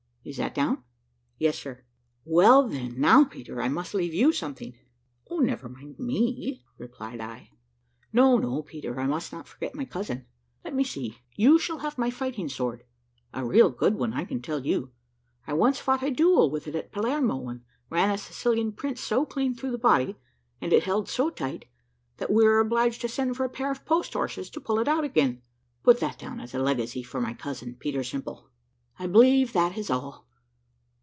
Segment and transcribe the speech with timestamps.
[0.23, 0.83] Is that down?"
[1.39, 1.83] "Yes, sir."
[2.25, 4.77] "Well then, now, Peter, I must leave you something."
[5.31, 7.49] "O, never mind me," replied I.
[8.13, 10.27] "No, no, Peter, I must not forget my cousin.
[10.63, 12.83] Let me see, you shall have my fighting sword.
[13.33, 14.91] A real good one, I can tell you.
[15.47, 19.25] I once fought a duel with it at Palermo, and ran a Sicilian prince so
[19.25, 20.17] clean through the body,
[20.61, 21.65] and it held so tight,
[22.17, 24.87] that we were obliged to send for a pair of post horses to pull it
[24.87, 25.41] out again.
[25.81, 28.49] Put that down as a legacy for my cousin, Peter Simple.
[28.99, 30.27] I believe that is all.